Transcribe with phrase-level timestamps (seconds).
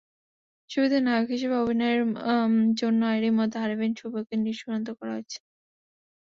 [0.69, 2.01] ছবিতে নায়ক হিসেবে অভিনয়ের
[2.79, 5.39] জন্য এরই মধ্যে আরিফিন শুভকে চূড়ান্ত করা হয়েছে।